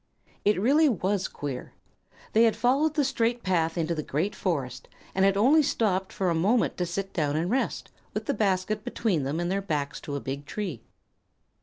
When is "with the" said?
8.15-8.33